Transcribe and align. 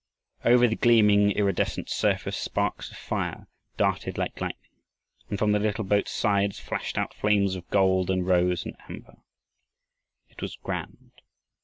Over 0.43 0.67
the 0.67 0.75
gleaming 0.75 1.29
iridescent 1.33 1.87
surface, 1.87 2.35
sparks 2.35 2.89
of 2.89 2.97
fire 2.97 3.45
darted 3.77 4.17
like 4.17 4.41
lightning, 4.41 4.71
and 5.29 5.37
from 5.37 5.51
the 5.51 5.59
little 5.59 5.83
boat's 5.83 6.09
sides 6.09 6.59
flashed 6.59 6.97
out 6.97 7.13
flames 7.13 7.53
of 7.55 7.69
gold 7.69 8.09
and 8.09 8.25
rose 8.25 8.65
and 8.65 8.75
amber. 8.89 9.17
It 10.27 10.41
was 10.41 10.55
grand. 10.55 11.11